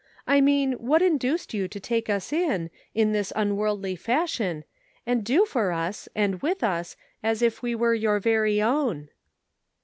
I 0.25 0.41
mean, 0.41 0.71
what 0.79 1.03
induced 1.03 1.53
you 1.53 1.67
to 1.67 1.79
take 1.79 2.09
us 2.09 2.33
in, 2.33 2.71
in 2.95 3.11
this 3.11 3.31
unworldly 3.35 3.95
fashion, 3.97 4.63
and 5.05 5.23
do 5.23 5.45
for 5.45 5.71
us, 5.71 6.09
and 6.15 6.41
with 6.41 6.63
us 6.63 6.97
as 7.21 7.43
if 7.43 7.61
we 7.61 7.75
were 7.75 7.93
your 7.93 8.19
very 8.19 8.59
own 8.63 9.09